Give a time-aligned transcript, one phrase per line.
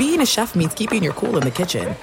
[0.00, 1.94] being a chef means keeping your cool in the kitchen.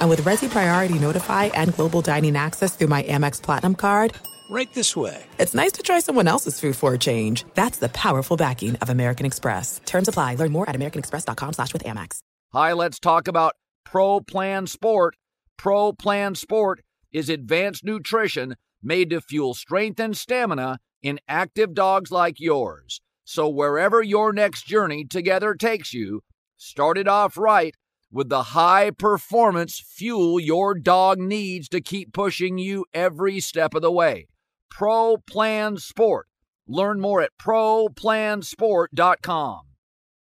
[0.00, 4.14] And with Resy Priority Notify and Global Dining Access through my Amex Platinum card,
[4.48, 5.22] Right this way.
[5.38, 7.44] it's nice to try someone else's food for a change.
[7.54, 9.82] That's the powerful backing of American Express.
[9.84, 10.36] Terms apply.
[10.36, 12.20] Learn more at americanexpress.com slash with Amex.
[12.54, 13.52] Hi, let's talk about
[13.84, 15.16] Pro Plan Sport.
[15.58, 16.80] Pro Plan Sport
[17.12, 23.00] is advanced nutrition made to fuel strength and stamina in active dogs like yours.
[23.24, 26.22] So wherever your next journey together takes you,
[26.56, 27.74] start it off right
[28.10, 33.82] with the high performance fuel your dog needs to keep pushing you every step of
[33.82, 34.28] the way.
[34.70, 36.28] Pro Plan Sport.
[36.68, 39.60] Learn more at ProPlansport.com.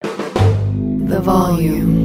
[0.02, 2.02] The volume.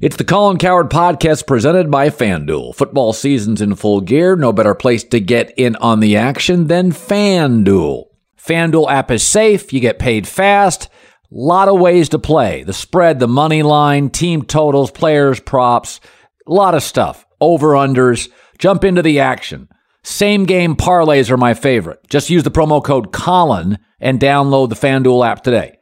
[0.00, 2.74] It's the Colin Cowherd podcast presented by FanDuel.
[2.74, 4.34] Football season's in full gear.
[4.34, 8.06] No better place to get in on the action than FanDuel.
[8.36, 9.72] FanDuel app is safe.
[9.72, 10.88] You get paid fast.
[11.34, 12.62] Lot of ways to play.
[12.62, 15.98] The spread, the money line, team totals, players, props,
[16.46, 17.24] a lot of stuff.
[17.40, 18.30] Over unders.
[18.58, 19.68] Jump into the action.
[20.04, 22.00] Same game parlays are my favorite.
[22.10, 25.78] Just use the promo code Colin and download the FanDuel app today.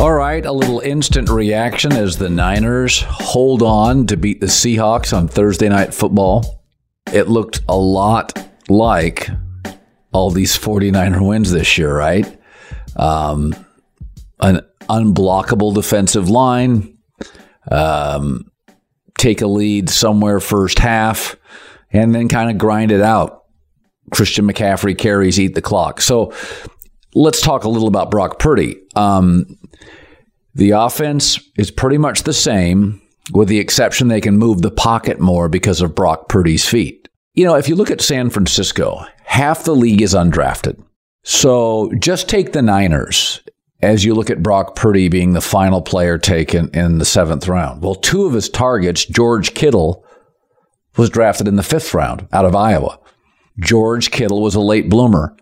[0.00, 5.16] All right, a little instant reaction as the Niners hold on to beat the Seahawks
[5.16, 6.61] on Thursday night football.
[7.12, 9.28] It looked a lot like
[10.12, 12.38] all these 49er wins this year, right?
[12.96, 13.54] Um,
[14.40, 16.98] an unblockable defensive line,
[17.70, 18.50] um,
[19.18, 21.36] take a lead somewhere first half,
[21.92, 23.44] and then kind of grind it out.
[24.10, 26.00] Christian McCaffrey carries, eat the clock.
[26.00, 26.32] So
[27.14, 28.80] let's talk a little about Brock Purdy.
[28.94, 29.58] Um,
[30.54, 35.20] the offense is pretty much the same, with the exception they can move the pocket
[35.20, 37.08] more because of Brock Purdy's feet.
[37.34, 40.82] You know, if you look at San Francisco, half the league is undrafted.
[41.22, 43.40] So just take the Niners
[43.80, 47.82] as you look at Brock Purdy being the final player taken in the seventh round.
[47.82, 50.04] Well, two of his targets, George Kittle,
[50.96, 52.98] was drafted in the fifth round out of Iowa.
[53.58, 55.36] George Kittle was a late bloomer.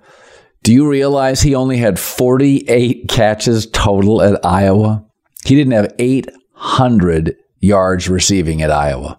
[0.62, 5.04] Do you realize he only had 48 catches total at Iowa?
[5.44, 9.18] He didn't have 800 yards receiving at Iowa,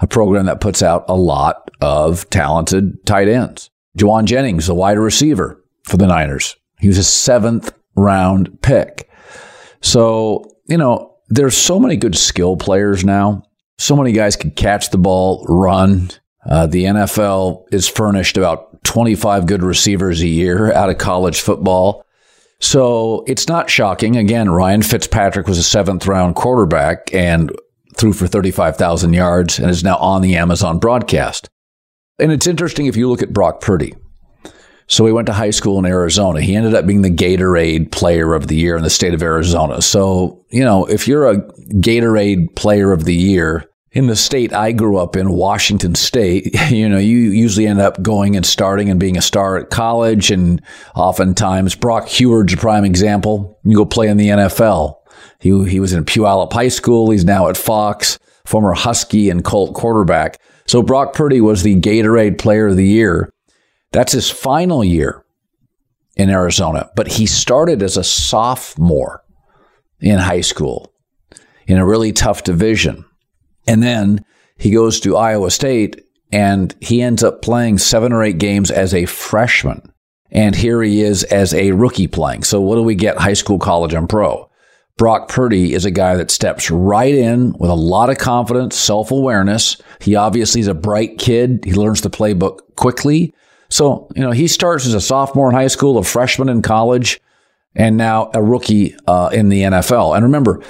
[0.00, 3.70] a program that puts out a lot of talented tight ends.
[3.96, 6.56] Jauan Jennings, the wide receiver for the Niners.
[6.78, 9.10] He was a seventh round pick.
[9.80, 13.42] So, you know, there's so many good skill players now.
[13.78, 16.10] So many guys can catch the ball, run.
[16.48, 22.04] Uh, the NFL is furnished about 25 good receivers a year out of college football.
[22.60, 24.16] So it's not shocking.
[24.16, 27.52] Again, Ryan Fitzpatrick was a seventh round quarterback and
[27.98, 31.48] threw for 35,000 yards and is now on the Amazon broadcast.
[32.18, 33.94] And it's interesting if you look at Brock Purdy.
[34.86, 36.40] So he went to high school in Arizona.
[36.40, 39.82] He ended up being the Gatorade Player of the Year in the state of Arizona.
[39.82, 41.42] So, you know, if you're a
[41.74, 46.88] Gatorade Player of the Year in the state I grew up in, Washington State, you
[46.88, 50.30] know, you usually end up going and starting and being a star at college.
[50.30, 50.62] And
[50.94, 53.58] oftentimes, Brock Huard's a prime example.
[53.64, 54.97] You go play in the NFL.
[55.40, 57.10] He, he was in Puyallup High School.
[57.10, 60.40] He's now at Fox, former Husky and Colt quarterback.
[60.66, 63.32] So Brock Purdy was the Gatorade Player of the Year.
[63.92, 65.24] That's his final year
[66.16, 69.22] in Arizona, but he started as a sophomore
[70.00, 70.92] in high school
[71.66, 73.04] in a really tough division.
[73.66, 74.24] And then
[74.58, 76.02] he goes to Iowa State
[76.32, 79.92] and he ends up playing seven or eight games as a freshman.
[80.30, 82.42] And here he is as a rookie playing.
[82.42, 83.16] So what do we get?
[83.16, 84.47] High school, college, and pro.
[84.98, 89.10] Brock Purdy is a guy that steps right in with a lot of confidence, self
[89.10, 89.80] awareness.
[90.00, 91.64] He obviously is a bright kid.
[91.64, 93.32] He learns the playbook quickly.
[93.70, 97.20] So, you know, he starts as a sophomore in high school, a freshman in college,
[97.76, 100.16] and now a rookie uh, in the NFL.
[100.16, 100.60] And remember,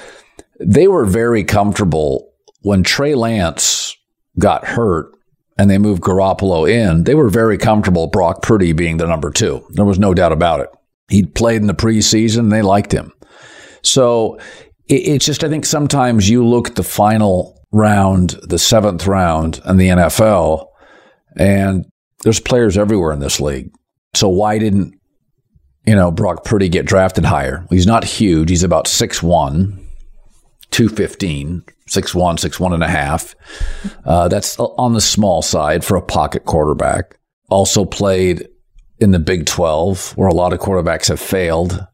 [0.59, 3.97] they were very comfortable when Trey Lance
[4.37, 5.11] got hurt
[5.57, 7.03] and they moved Garoppolo in.
[7.05, 9.65] They were very comfortable Brock Purdy being the number two.
[9.71, 10.69] There was no doubt about it.
[11.07, 12.51] He'd played in the preseason.
[12.51, 13.11] They liked him.
[13.81, 14.39] So
[14.87, 19.61] it, it's just, I think sometimes you look at the final round, the seventh round
[19.65, 20.67] in the NFL,
[21.35, 21.85] and
[22.23, 23.71] there's players everywhere in this league.
[24.13, 24.95] So why didn't,
[25.85, 27.65] you know, Brock Purdy get drafted higher?
[27.69, 28.49] He's not huge.
[28.49, 29.77] He's about 6'1,
[30.71, 33.35] 215, 6'1, 6'1 and a half.
[34.05, 37.17] Uh, that's on the small side for a pocket quarterback.
[37.49, 38.47] Also played
[38.99, 41.85] in the Big 12, where a lot of quarterbacks have failed.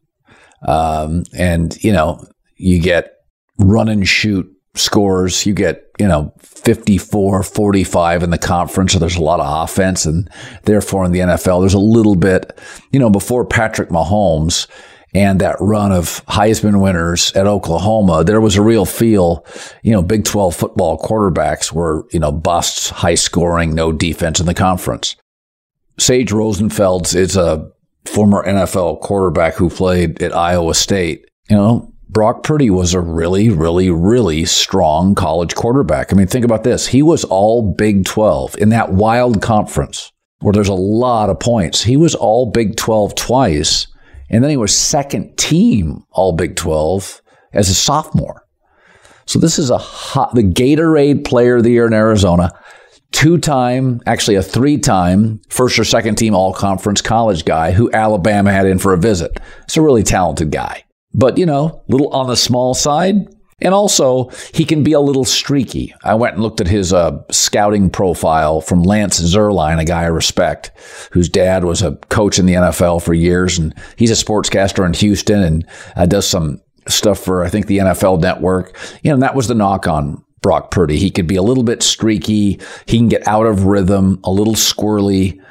[0.65, 2.25] Um, and, you know,
[2.57, 3.13] you get
[3.57, 5.45] run and shoot scores.
[5.45, 8.93] You get, you know, 54, 45 in the conference.
[8.93, 10.05] So there's a lot of offense.
[10.05, 10.29] And
[10.63, 12.59] therefore in the NFL, there's a little bit,
[12.91, 14.67] you know, before Patrick Mahomes
[15.13, 19.45] and that run of Heisman winners at Oklahoma, there was a real feel,
[19.81, 24.45] you know, Big 12 football quarterbacks were, you know, busts, high scoring, no defense in
[24.45, 25.15] the conference.
[25.97, 27.71] Sage Rosenfels is a
[28.05, 31.25] former NFL quarterback who played at Iowa State.
[31.49, 36.13] You know, Brock Purdy was a really, really, really strong college quarterback.
[36.13, 36.87] I mean, think about this.
[36.87, 41.83] He was all Big 12 in that wild conference where there's a lot of points.
[41.83, 43.87] He was all Big 12 twice.
[44.29, 47.21] And then he was second team all Big 12
[47.53, 48.43] as a sophomore.
[49.25, 52.51] So this is a hot, the Gatorade player of the year in Arizona,
[53.15, 57.91] two time, actually a three time first or second team all conference college guy who
[57.91, 59.39] Alabama had in for a visit.
[59.63, 60.85] It's a really talented guy
[61.15, 63.27] but you know, little on the small side.
[63.61, 65.95] And also, he can be a little streaky.
[66.03, 70.07] I went and looked at his uh, scouting profile from Lance Zierlein, a guy I
[70.07, 70.71] respect,
[71.13, 74.93] whose dad was a coach in the NFL for years, and he's a sportscaster in
[74.93, 78.77] Houston and uh, does some stuff for I think the NFL Network.
[79.03, 80.97] You know, that was the knock on Brock Purdy.
[80.97, 82.59] He could be a little bit streaky.
[82.85, 85.41] He can get out of rhythm, a little squirrely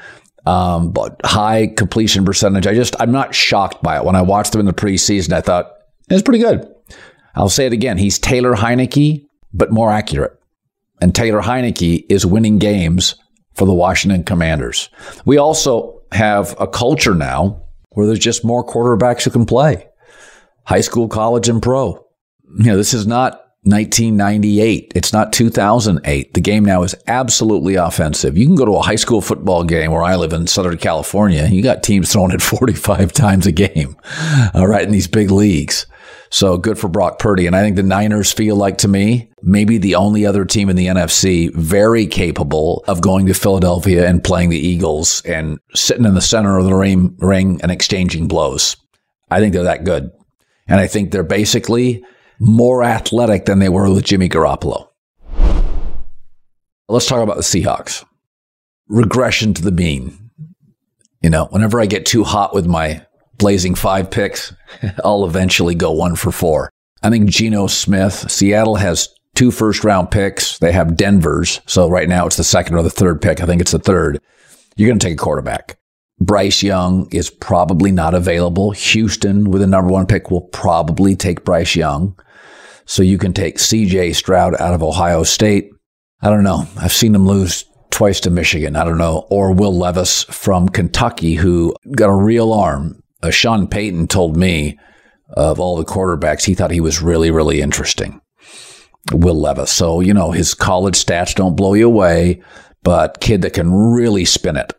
[0.47, 2.67] um, but high completion percentage.
[2.67, 4.05] I just, I'm not shocked by it.
[4.05, 5.73] When I watched him in the preseason, I thought
[6.11, 6.71] it's pretty good.
[7.35, 7.99] I'll say it again.
[7.99, 10.39] He's Taylor Heinicke, but more accurate.
[11.01, 13.17] And Taylor Heinicke is winning games
[13.55, 14.91] for the Washington Commanders.
[15.25, 19.89] We also have a culture now where there's just more quarterbacks who can play
[20.65, 22.07] high school, college, and pro.
[22.59, 24.93] You know, this is not 1998.
[24.95, 26.35] It's not 2008.
[26.35, 28.37] The game now is absolutely offensive.
[28.37, 31.47] You can go to a high school football game where I live in Southern California.
[31.47, 33.97] You got teams throwing it 45 times a game,
[34.53, 35.87] all right, in these big leagues.
[36.31, 37.47] So good for Brock Purdy.
[37.47, 40.77] And I think the Niners feel like to me, maybe the only other team in
[40.77, 46.15] the NFC very capable of going to Philadelphia and playing the Eagles and sitting in
[46.15, 48.77] the center of the ring, ring and exchanging blows.
[49.31, 50.11] I think they're that good.
[50.67, 52.05] And I think they're basically
[52.39, 54.89] more athletic than they were with Jimmy Garoppolo.
[56.89, 58.05] Let's talk about the Seahawks.
[58.89, 60.31] Regression to the mean.
[61.23, 63.05] You know, whenever I get too hot with my
[63.39, 64.53] blazing five picks,
[65.05, 66.71] I'll eventually go one for four.
[67.03, 70.59] I think Geno Smith, Seattle has two first round picks.
[70.59, 71.61] They have Denver's.
[71.67, 73.41] So right now it's the second or the third pick.
[73.41, 74.21] I think it's the third.
[74.77, 75.79] You're going to take a quarterback.
[76.25, 78.71] Bryce Young is probably not available.
[78.71, 82.19] Houston with a number one pick will probably take Bryce Young.
[82.87, 85.71] So you can take CJ Stroud out of Ohio State.
[86.23, 86.67] I don't know.
[86.79, 88.77] I've seen them lose twice to Michigan.
[88.77, 89.27] I don't know.
[89.31, 93.03] Or Will Levis from Kentucky, who got a real arm.
[93.23, 94.79] Uh, Sean Payton told me
[95.31, 98.21] of all the quarterbacks, he thought he was really, really interesting.
[99.13, 99.71] Will Levis.
[99.71, 102.43] So, you know, his college stats don't blow you away,
[102.83, 104.73] but kid that can really spin it.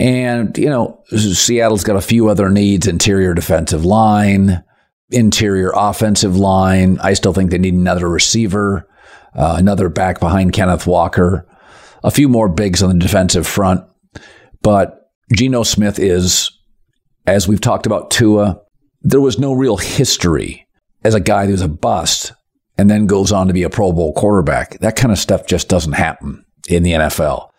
[0.00, 4.64] And, you know, Seattle's got a few other needs interior defensive line,
[5.10, 6.98] interior offensive line.
[7.00, 8.88] I still think they need another receiver,
[9.34, 11.46] uh, another back behind Kenneth Walker,
[12.02, 13.84] a few more bigs on the defensive front.
[14.62, 16.50] But Geno Smith is,
[17.26, 18.58] as we've talked about Tua,
[19.02, 20.66] there was no real history
[21.04, 22.32] as a guy who's a bust
[22.78, 24.78] and then goes on to be a Pro Bowl quarterback.
[24.78, 27.49] That kind of stuff just doesn't happen in the NFL.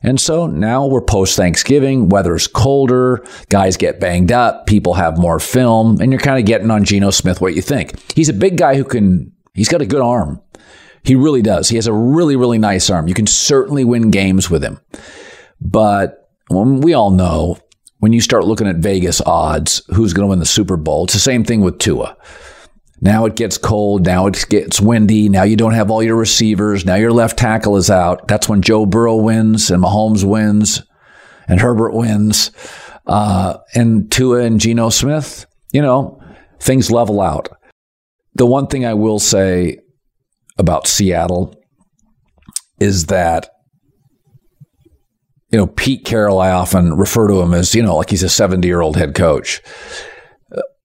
[0.00, 5.40] And so now we're post Thanksgiving, weather's colder, guys get banged up, people have more
[5.40, 7.94] film, and you're kind of getting on Geno Smith what you think.
[8.14, 10.40] He's a big guy who can, he's got a good arm.
[11.02, 11.68] He really does.
[11.68, 13.08] He has a really, really nice arm.
[13.08, 14.78] You can certainly win games with him.
[15.60, 17.58] But um, we all know
[17.98, 21.14] when you start looking at Vegas odds, who's going to win the Super Bowl, it's
[21.14, 22.16] the same thing with Tua.
[23.00, 24.06] Now it gets cold.
[24.06, 25.28] Now it gets windy.
[25.28, 26.84] Now you don't have all your receivers.
[26.84, 28.26] Now your left tackle is out.
[28.26, 30.82] That's when Joe Burrow wins and Mahomes wins
[31.46, 32.50] and Herbert wins.
[33.06, 36.22] Uh, and Tua and Geno Smith, you know,
[36.60, 37.48] things level out.
[38.34, 39.78] The one thing I will say
[40.58, 41.54] about Seattle
[42.78, 43.48] is that,
[45.50, 48.28] you know, Pete Carroll, I often refer to him as, you know, like he's a
[48.28, 49.62] 70 year old head coach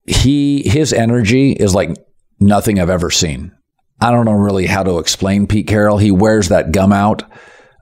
[0.05, 1.95] he his energy is like
[2.39, 3.51] nothing I've ever seen.
[4.01, 5.97] I don't know really how to explain Pete Carroll.
[5.97, 7.23] He wears that gum out.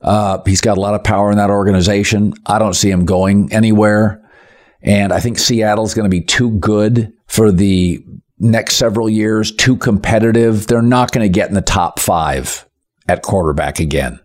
[0.02, 2.34] Uh, he's got a lot of power in that organization.
[2.46, 4.22] I don't see him going anywhere.
[4.84, 8.04] And I think Seattle's going to be too good for the
[8.40, 10.68] next several years, too competitive.
[10.68, 12.68] They're not going to get in the top five
[13.08, 14.20] at quarterback again.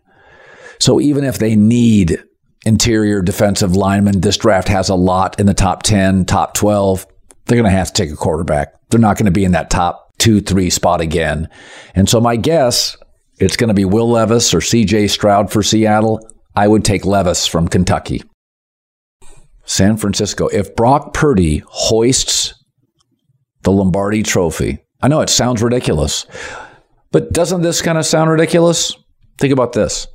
[0.78, 2.22] So even if they need
[2.64, 7.06] interior defensive linemen, this draft has a lot in the top 10, top 12
[7.46, 8.74] they're going to have to take a quarterback.
[8.90, 11.48] They're not going to be in that top two, three spot again.
[11.94, 12.96] And so my guess,
[13.38, 16.26] it's going to be Will Levis or CJ Stroud for Seattle.
[16.54, 18.22] I would take Levis from Kentucky.
[19.64, 20.46] San Francisco.
[20.48, 22.54] If Brock Purdy hoists
[23.62, 26.24] the Lombardi trophy, I know it sounds ridiculous,
[27.10, 28.96] but doesn't this kind of sound ridiculous?
[29.38, 30.06] Think about this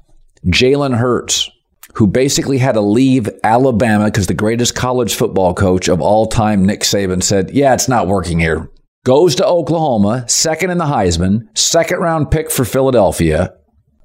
[0.47, 1.49] Jalen Hurts,
[1.95, 6.65] who basically had to leave Alabama because the greatest college football coach of all time,
[6.65, 8.69] Nick Saban, said, Yeah, it's not working here.
[9.03, 13.53] Goes to Oklahoma, second in the Heisman, second round pick for Philadelphia.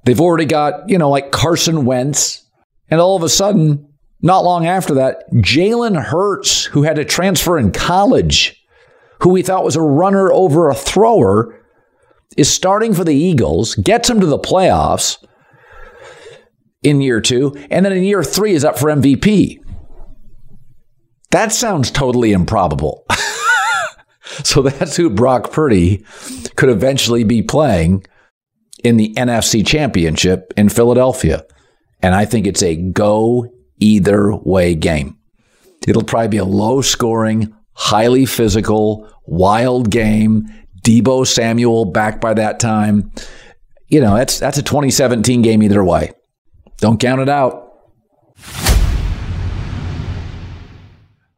[0.05, 2.43] They've already got, you know, like Carson Wentz.
[2.89, 3.87] And all of a sudden,
[4.21, 8.65] not long after that, Jalen Hurts, who had to transfer in college,
[9.21, 11.53] who we thought was a runner over a thrower,
[12.37, 15.23] is starting for the Eagles, gets him to the playoffs
[16.83, 19.59] in year two, and then in year three is up for MVP.
[21.31, 23.05] That sounds totally improbable.
[24.43, 26.05] so that's who Brock Purdy
[26.55, 28.05] could eventually be playing
[28.83, 31.45] in the NFC Championship in Philadelphia.
[32.01, 35.17] And I think it's a go either way game.
[35.87, 40.47] It'll probably be a low scoring, highly physical, wild game.
[40.83, 43.11] Deebo Samuel back by that time.
[43.89, 46.11] You know, that's that's a 2017 game either way.
[46.77, 47.63] Don't count it out.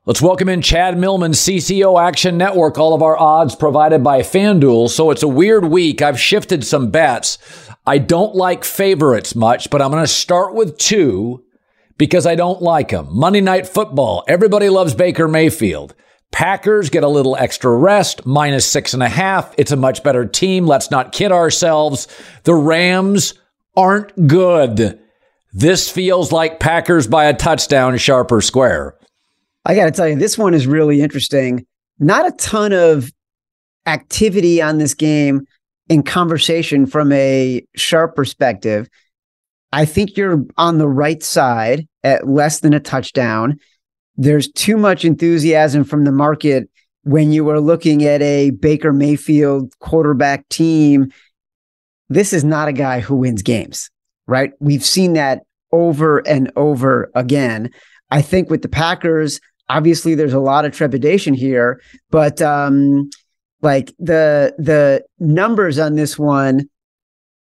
[0.05, 2.77] Let's welcome in Chad Millman, CCO Action Network.
[2.77, 4.89] All of our odds provided by FanDuel.
[4.89, 6.01] So it's a weird week.
[6.01, 7.37] I've shifted some bets.
[7.85, 11.43] I don't like favorites much, but I'm going to start with two
[11.97, 13.07] because I don't like them.
[13.11, 14.23] Monday Night Football.
[14.27, 15.93] Everybody loves Baker Mayfield.
[16.31, 19.53] Packers get a little extra rest, minus six and a half.
[19.57, 20.65] It's a much better team.
[20.65, 22.07] Let's not kid ourselves.
[22.43, 23.35] The Rams
[23.77, 24.99] aren't good.
[25.51, 28.95] This feels like Packers by a touchdown, sharp or square.
[29.65, 31.65] I got to tell you, this one is really interesting.
[31.99, 33.11] Not a ton of
[33.85, 35.45] activity on this game
[35.89, 38.87] in conversation from a sharp perspective.
[39.73, 43.59] I think you're on the right side at less than a touchdown.
[44.15, 46.69] There's too much enthusiasm from the market
[47.03, 51.11] when you are looking at a Baker Mayfield quarterback team.
[52.09, 53.89] This is not a guy who wins games,
[54.29, 54.51] right?
[54.59, 57.71] We've seen that over and over again.
[58.11, 63.09] I think with the Packers, obviously there's a lot of trepidation here, but um,
[63.61, 66.69] like the the numbers on this one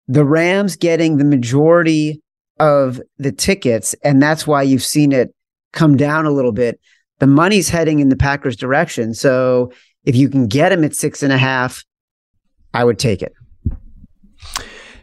[0.08, 2.20] the Rams getting the majority
[2.60, 5.34] of the tickets, and that's why you've seen it
[5.72, 6.78] come down a little bit.
[7.20, 9.14] The money's heading in the Packers' direction.
[9.14, 9.72] So
[10.04, 11.84] if you can get them at six and a half,
[12.72, 13.32] I would take it.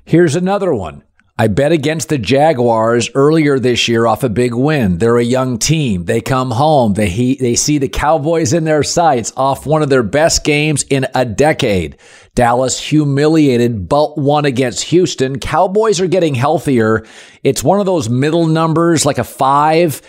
[0.05, 1.03] Here's another one.
[1.41, 4.99] I bet against the Jaguars earlier this year off a big win.
[4.99, 6.05] They're a young team.
[6.05, 6.93] They come home.
[6.93, 10.83] They he, they see the Cowboys in their sights off one of their best games
[10.83, 11.97] in a decade.
[12.35, 15.39] Dallas humiliated but won against Houston.
[15.39, 17.07] Cowboys are getting healthier.
[17.43, 19.99] It's one of those middle numbers like a 5.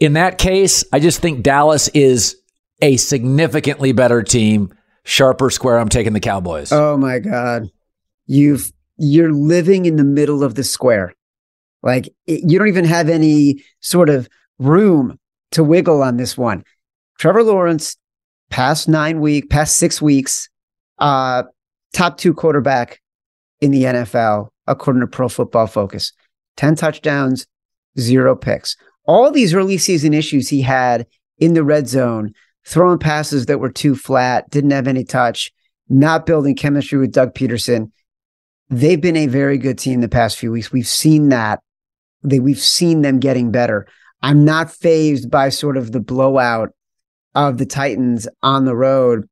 [0.00, 2.36] In that case, I just think Dallas is
[2.82, 4.74] a significantly better team.
[5.04, 6.72] Sharper square, I'm taking the Cowboys.
[6.72, 7.70] Oh my god.
[8.26, 11.14] You've you're living in the middle of the square.
[11.82, 15.18] Like it, you don't even have any sort of room
[15.52, 16.64] to wiggle on this one.
[17.18, 17.96] Trevor Lawrence,
[18.50, 20.48] past nine week, past six weeks,
[20.98, 21.44] uh,
[21.92, 23.00] top two quarterback
[23.60, 26.12] in the NFL, according to Pro Football Focus.
[26.56, 27.46] 10 touchdowns,
[27.98, 28.76] zero picks.
[29.06, 31.06] All these early season issues he had
[31.38, 32.32] in the red zone,
[32.64, 35.52] throwing passes that were too flat, didn't have any touch,
[35.88, 37.90] not building chemistry with Doug Pederson
[38.70, 40.72] they've been a very good team the past few weeks.
[40.72, 41.60] We've seen that.
[42.22, 43.86] They we've seen them getting better.
[44.22, 46.70] I'm not phased by sort of the blowout
[47.34, 49.28] of the Titans on the road,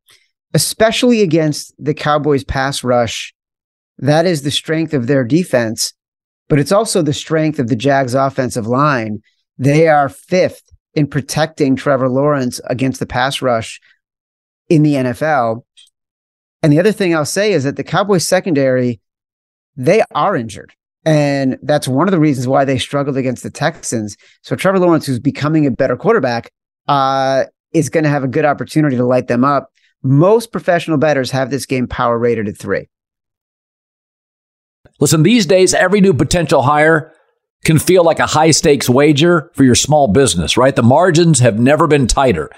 [0.52, 3.34] especially against the Cowboys pass rush.
[3.98, 5.94] That is the strength of their defense,
[6.48, 9.22] but it's also the strength of the Jags offensive line.
[9.56, 10.62] They are fifth
[10.94, 13.80] in protecting Trevor Lawrence against the pass rush
[14.68, 15.64] in the NFL.
[16.62, 19.00] And the other thing I'll say is that the Cowboys secondary
[19.76, 20.72] they are injured.
[21.04, 24.16] And that's one of the reasons why they struggled against the Texans.
[24.42, 26.50] So Trevor Lawrence, who's becoming a better quarterback,
[26.86, 29.70] uh, is going to have a good opportunity to light them up.
[30.02, 32.88] Most professional bettors have this game power rated at three.
[35.00, 37.12] Listen, these days, every new potential hire
[37.64, 40.74] can feel like a high stakes wager for your small business, right?
[40.74, 42.50] The margins have never been tighter.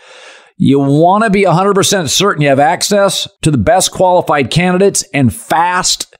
[0.56, 5.35] You want to be 100% certain you have access to the best qualified candidates and
[5.35, 6.14] fast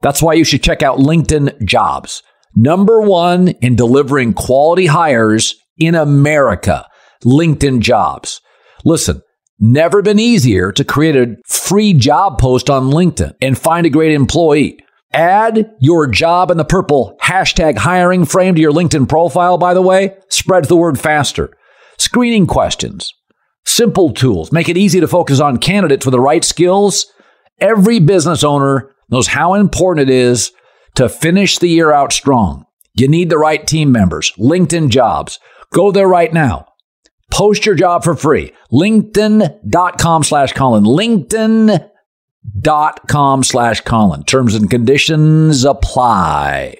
[0.00, 2.22] that's why you should check out LinkedIn Jobs.
[2.54, 6.86] Number one in delivering quality hires in America.
[7.24, 8.40] LinkedIn Jobs.
[8.84, 9.22] Listen,
[9.60, 14.12] Never been easier to create a free job post on LinkedIn and find a great
[14.12, 14.78] employee.
[15.12, 19.82] Add your job in the purple hashtag hiring frame to your LinkedIn profile, by the
[19.82, 21.50] way, spreads the word faster.
[21.98, 23.12] Screening questions,
[23.64, 27.06] simple tools, make it easy to focus on candidates with the right skills.
[27.60, 30.52] Every business owner knows how important it is
[30.94, 32.64] to finish the year out strong.
[32.94, 34.32] You need the right team members.
[34.38, 35.38] LinkedIn jobs.
[35.72, 36.66] Go there right now.
[37.30, 38.52] Post your job for free.
[38.72, 40.84] LinkedIn.com slash Colin.
[40.84, 41.90] LinkedIn.com
[43.44, 44.24] slash Colin.
[44.24, 46.76] Terms and conditions apply.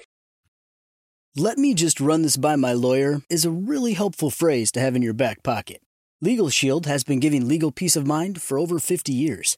[1.37, 4.95] Let me just run this by my lawyer is a really helpful phrase to have
[4.95, 5.81] in your back pocket.
[6.21, 9.57] Legal Shield has been giving legal peace of mind for over 50 years.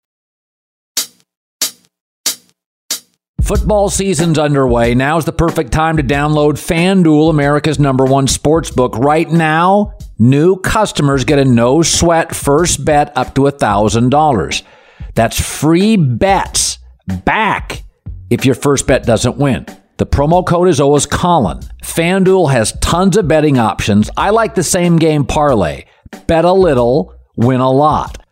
[3.51, 4.95] Football season's underway.
[4.95, 8.97] Now's the perfect time to download FanDuel, America's number one sports book.
[8.97, 14.63] Right now, new customers get a no sweat first bet up to $1,000.
[15.15, 16.77] That's free bets
[17.25, 17.83] back
[18.29, 19.65] if your first bet doesn't win.
[19.97, 21.59] The promo code is always Colin.
[21.83, 24.09] FanDuel has tons of betting options.
[24.15, 25.83] I like the same game parlay.
[26.25, 28.20] Bet a little, win a lot.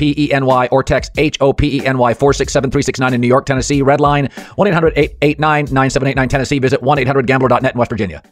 [0.00, 3.20] P E N Y or text H O P E N Y 467 369 in
[3.20, 3.82] New York, Tennessee.
[3.82, 6.58] Red line 1 800 889 9789 Tennessee.
[6.58, 8.22] Visit 1 800 gambler.net in West Virginia.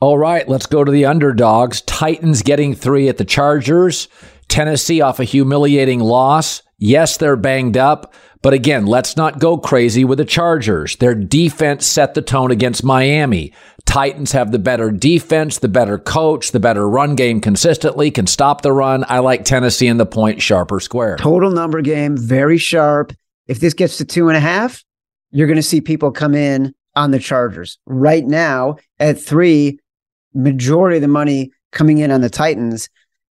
[0.00, 1.82] All right, let's go to the underdogs.
[1.82, 4.08] Titans getting three at the Chargers.
[4.48, 6.62] Tennessee off a humiliating loss.
[6.78, 10.96] Yes, they're banged up, but again, let's not go crazy with the Chargers.
[10.96, 13.52] Their defense set the tone against Miami.
[13.84, 18.62] Titans have the better defense, the better coach, the better run game consistently, can stop
[18.62, 19.04] the run.
[19.08, 21.16] I like Tennessee in the point sharper square.
[21.16, 23.12] Total number game, very sharp.
[23.46, 24.82] If this gets to two and a half,
[25.30, 27.78] you're going to see people come in on the Chargers.
[27.86, 29.78] Right now, at three,
[30.34, 32.88] majority of the money coming in on the Titans.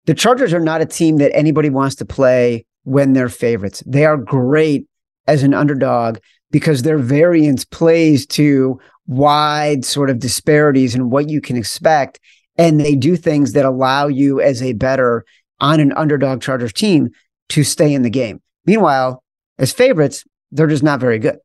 [0.06, 3.82] The Chargers are not a team that anybody wants to play when they're favorites.
[3.86, 4.86] They are great
[5.26, 6.18] as an underdog
[6.50, 12.20] because their variance plays to wide sort of disparities in what you can expect.
[12.56, 15.24] And they do things that allow you as a better
[15.60, 17.10] on an underdog Chargers team
[17.48, 18.40] to stay in the game.
[18.66, 19.22] Meanwhile,
[19.58, 21.38] as favorites, they're just not very good.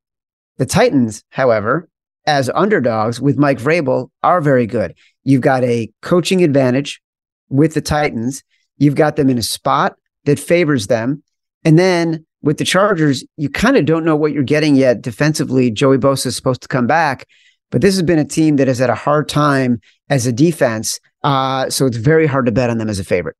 [0.58, 1.88] The Titans, however,
[2.26, 4.96] as underdogs with Mike Vrabel are very good.
[5.24, 7.02] You've got a coaching advantage
[7.50, 8.44] with the Titans.
[8.78, 11.24] You've got them in a spot that favors them.
[11.64, 15.72] And then with the Chargers, you kind of don't know what you're getting yet defensively.
[15.72, 17.28] Joey Bosa is supposed to come back,
[17.72, 21.00] but this has been a team that has had a hard time as a defense.
[21.24, 23.36] Uh, so it's very hard to bet on them as a favorite.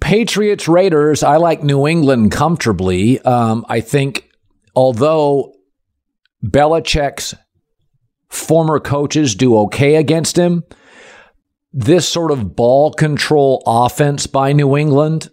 [0.00, 1.22] Patriots Raiders.
[1.22, 3.20] I like New England comfortably.
[3.20, 4.28] Um, I think
[4.74, 5.54] although
[6.44, 7.34] Belichick's
[8.28, 10.64] former coaches do okay against him,
[11.72, 15.30] this sort of ball control offense by New England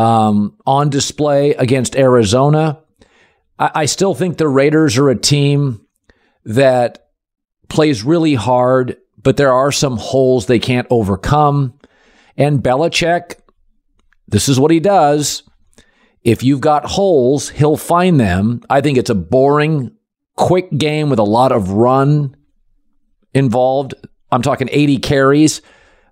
[0.00, 2.80] um, on display against Arizona.
[3.58, 5.86] I, I still think the Raiders are a team
[6.46, 7.10] that
[7.68, 11.78] plays really hard, but there are some holes they can't overcome.
[12.38, 13.40] And Belichick,
[14.26, 15.42] this is what he does.
[16.24, 18.62] If you've got holes, he'll find them.
[18.70, 19.94] I think it's a boring,
[20.34, 22.36] quick game with a lot of run
[23.34, 23.94] involved.
[24.32, 25.60] I'm talking 80 carries.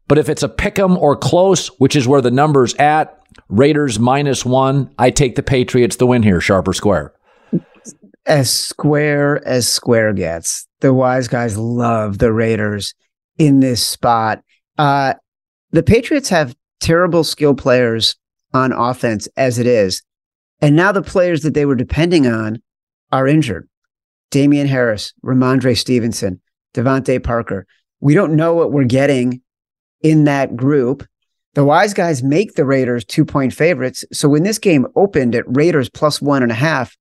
[0.09, 3.18] But if it's a pick 'em or close, which is where the number's at,
[3.49, 4.93] Raiders minus one.
[4.99, 7.13] I take the Patriots the win here, sharper square.
[8.27, 10.67] as square as square gets.
[10.81, 12.95] The wise guys love the Raiders
[13.39, 14.43] in this spot.
[14.77, 15.15] Uh,
[15.71, 18.17] the Patriots have terrible skill players
[18.55, 20.03] on offense as it is.
[20.61, 22.63] And now the players that they were depending on
[23.13, 23.69] are injured.
[24.31, 26.41] Damien Harris, Rhamondre Stevenson,
[26.75, 27.67] DeVante Parker.
[28.01, 29.41] We don't know what we're getting
[30.03, 31.07] in that group.
[31.59, 34.05] The wise guys make the Raiders two point favorites.
[34.13, 36.97] So when this game opened at Raiders plus one and a half,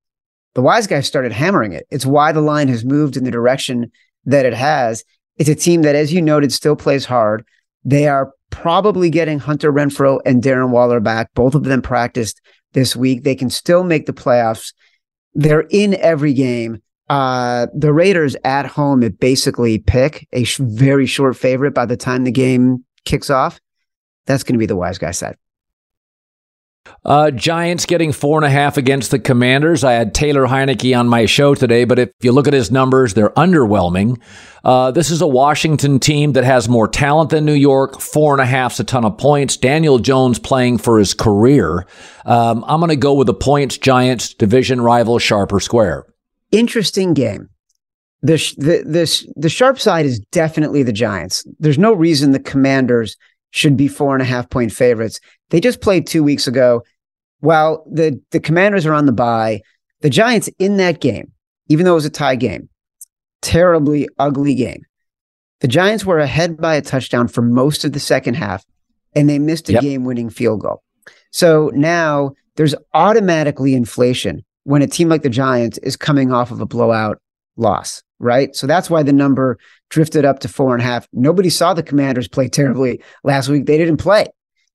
[0.56, 1.86] the wise guys started hammering it.
[1.92, 3.92] It's why the line has moved in the direction
[4.26, 5.04] that it has.
[5.36, 7.46] It's a team that, as you noted, still plays hard.
[7.86, 11.30] They are probably getting Hunter Renfrow and Darren Waller back.
[11.36, 12.42] Both of them practiced
[12.74, 13.22] this week.
[13.22, 14.74] They can still make the playoffs.
[15.36, 16.82] They're in every game.
[17.10, 21.96] Uh, the Raiders at home at basically pick a sh- very short favorite by the
[21.96, 23.60] time the game kicks off.
[24.28, 25.38] That's going to be the wise guy side.
[27.04, 29.84] Uh, Giants getting four and a half against the Commanders.
[29.84, 33.14] I had Taylor Heinicke on my show today, but if you look at his numbers,
[33.14, 34.22] they're underwhelming.
[34.64, 38.02] Uh, this is a Washington team that has more talent than New York.
[38.02, 39.56] Four and a half's a ton of points.
[39.58, 41.86] Daniel Jones playing for his career.
[42.26, 43.78] Um, I'm going to go with the points.
[43.78, 46.06] Giants division rival, sharp or square.
[46.52, 47.50] Interesting game.
[48.24, 51.46] The, the the the sharp side is definitely the Giants.
[51.60, 53.16] There's no reason the Commanders
[53.52, 55.20] should be four and a half point favorites.
[55.50, 56.84] They just played two weeks ago.
[57.40, 59.62] While the, the commanders are on the bye,
[60.02, 61.32] the Giants in that game,
[61.68, 62.70] even though it was a tie game,
[63.42, 64.84] terribly ugly game.
[65.60, 68.66] The Giants were ahead by a touchdown for most of the second half,
[69.16, 69.82] and they missed a yep.
[69.82, 70.84] game winning field goal.
[71.32, 76.62] So now there's automatically inflation when a team like the Giants is coming off of
[76.62, 77.20] a blowout
[77.56, 78.56] loss, right?
[78.56, 79.58] So that's why the number
[79.90, 81.08] drifted up to four and a half.
[81.14, 83.66] Nobody saw the Commanders play terribly last week.
[83.66, 84.28] They didn't play.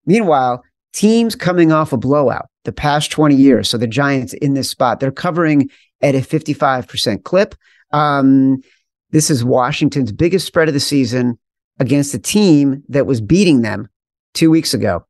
[0.07, 3.69] Meanwhile, teams coming off a blowout the past 20 years.
[3.69, 5.71] So the Giants in this spot, they're covering
[6.01, 7.55] at a 55% clip.
[7.93, 8.63] Um,
[9.11, 11.39] this is Washington's biggest spread of the season
[11.79, 13.89] against a team that was beating them
[14.35, 15.05] two weeks ago.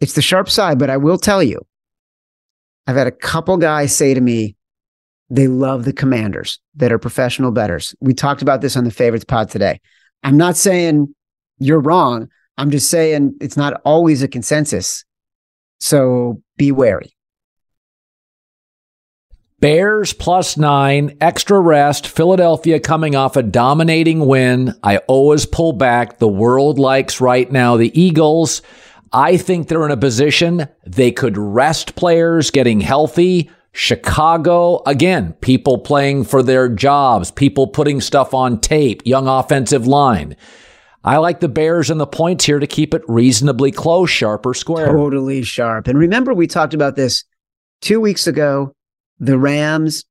[0.00, 1.60] It's the sharp side, but I will tell you,
[2.86, 4.56] I've had a couple guys say to me,
[5.30, 7.94] they love the commanders that are professional betters.
[8.00, 9.80] We talked about this on the favorites pod today.
[10.22, 11.14] I'm not saying
[11.58, 12.28] you're wrong.
[12.56, 15.04] I'm just saying it's not always a consensus.
[15.80, 17.14] So be wary.
[19.60, 22.06] Bears plus nine, extra rest.
[22.06, 24.72] Philadelphia coming off a dominating win.
[24.84, 26.18] I always pull back.
[26.18, 28.62] The world likes right now the Eagles.
[29.12, 33.50] I think they're in a position they could rest players getting healthy.
[33.78, 40.34] Chicago, again, people playing for their jobs, people putting stuff on tape, young offensive line.
[41.04, 44.52] I like the Bears and the points here to keep it reasonably close, sharp or
[44.52, 44.88] square.
[44.88, 45.86] Totally sharp.
[45.86, 47.22] And remember, we talked about this
[47.80, 48.72] two weeks ago.
[49.20, 50.04] The Rams,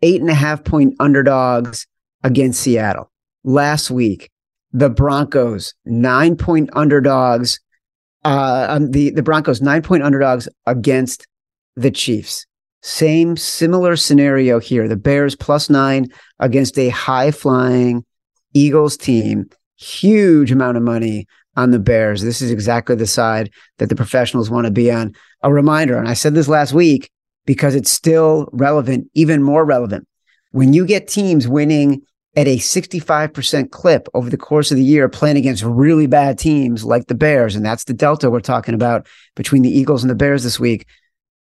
[0.00, 1.86] eight and a half point underdogs
[2.24, 3.10] against Seattle.
[3.44, 4.30] Last week,
[4.72, 7.60] the Broncos, nine point underdogs.
[8.24, 11.26] Uh, um, the, the Broncos, nine point underdogs against
[11.76, 12.46] the Chiefs.
[12.82, 14.88] Same similar scenario here.
[14.88, 18.04] The Bears plus nine against a high flying
[18.54, 19.48] Eagles team.
[19.76, 22.22] Huge amount of money on the Bears.
[22.22, 25.14] This is exactly the side that the professionals want to be on.
[25.42, 27.10] A reminder, and I said this last week
[27.46, 30.06] because it's still relevant, even more relevant.
[30.52, 32.02] When you get teams winning
[32.36, 36.84] at a 65% clip over the course of the year, playing against really bad teams
[36.84, 40.14] like the Bears, and that's the delta we're talking about between the Eagles and the
[40.14, 40.86] Bears this week.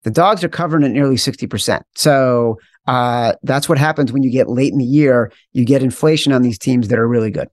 [0.07, 1.83] The dogs are covering at nearly 60%.
[1.97, 5.33] So uh, that's what happens when you get late in the year.
[5.53, 7.49] You get inflation on these teams that are really good.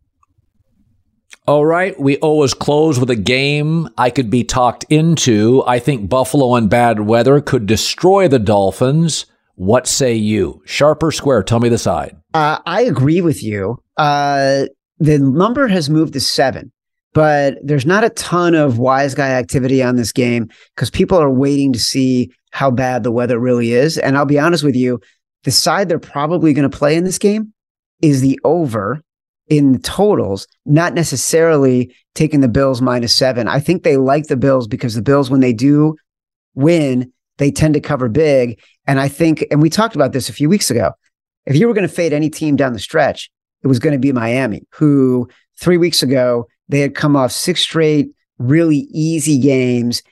[1.47, 1.99] All right.
[1.99, 5.63] We always close with a game I could be talked into.
[5.65, 9.25] I think Buffalo and bad weather could destroy the Dolphins.
[9.55, 10.61] What say you?
[10.63, 11.41] Sharp or square?
[11.41, 12.15] Tell me the side.
[12.35, 13.79] Uh, I agree with you.
[13.97, 14.65] Uh,
[14.99, 16.71] the number has moved to seven
[17.13, 21.29] but there's not a ton of wise guy activity on this game because people are
[21.29, 23.97] waiting to see how bad the weather really is.
[23.97, 25.01] And I'll be honest with you,
[25.43, 27.51] the side they're probably going to play in this game
[27.99, 29.01] is the over
[29.47, 33.47] in the totals, not necessarily taking the Bills minus seven.
[33.47, 35.95] I think they like the Bills because the Bills, when they do
[36.53, 38.61] win, they tend to cover big.
[38.85, 40.91] And I think, and we talked about this a few weeks ago.
[41.47, 43.31] If you were going to fade any team down the stretch,
[43.63, 45.27] it was going to be Miami, who
[45.59, 50.03] three weeks ago, they had come off six straight really easy games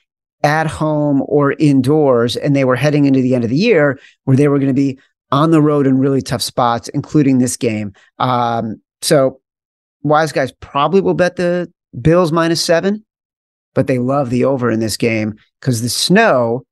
[0.42, 4.36] at home or indoors, and they were heading into the end of the year where
[4.36, 4.98] they were going to be
[5.30, 7.92] on the road in really tough spots, including this game.
[8.18, 9.40] Um, so,
[10.02, 13.04] wise guys probably will bet the Bills minus seven,
[13.74, 16.64] but they love the over in this game because the snow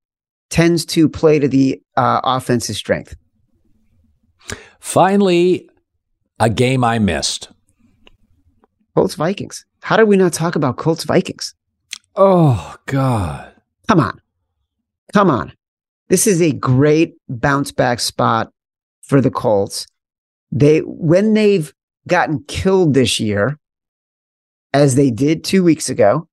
[0.51, 3.17] tends to play to the uh, offense's strength.
[4.81, 5.69] Finally,
[6.39, 7.51] a game I missed.
[8.95, 9.65] Colts Vikings.
[9.83, 11.55] How did we not talk about Colts Vikings?
[12.17, 13.50] Oh, God.
[13.91, 14.21] Come on.
[15.13, 15.53] Come on.
[16.11, 18.53] This is a great bounce back spot
[19.03, 19.85] for the Colts.
[20.53, 21.75] They when they've
[22.07, 23.59] gotten killed this year,
[24.73, 26.29] as they did two weeks ago,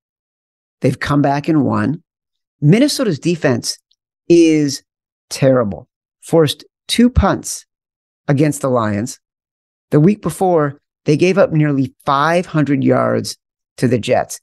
[0.81, 2.03] they've come back and won.
[2.61, 3.79] Minnesota's defense
[4.29, 4.83] is
[5.31, 5.87] terrible.
[6.21, 7.65] Forced two punts
[8.27, 9.19] against the Lions.
[9.89, 13.35] The week before, they gave up nearly 500 yards
[13.77, 14.39] to the Jets.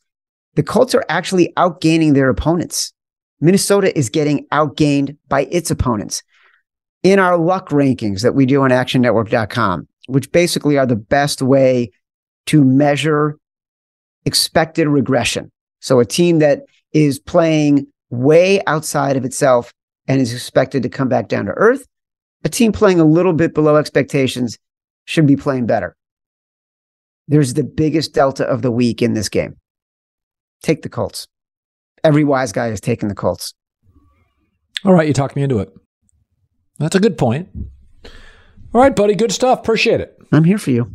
[0.57, 2.93] The Colts are actually outgaining their opponents.
[3.45, 6.23] Minnesota is getting outgained by its opponents.
[7.03, 11.91] In our luck rankings that we do on actionnetwork.com, which basically are the best way
[12.47, 13.37] to measure
[14.25, 15.53] expected regression.
[15.81, 16.63] So a team that
[16.95, 19.75] is playing way outside of itself
[20.09, 21.87] and is expected to come back down to earth.
[22.45, 24.57] A team playing a little bit below expectations
[25.05, 25.95] should be playing better.
[27.29, 29.57] There's the biggest delta of the week in this game.
[30.63, 31.27] Take the Colts.
[32.05, 33.55] Every wise guy is taking the Colts.
[34.85, 35.73] All right, you talked me into it.
[36.79, 37.49] That's a good point.
[38.75, 39.61] All right, buddy, good stuff.
[39.61, 40.19] Appreciate it.
[40.31, 40.95] I'm here for you.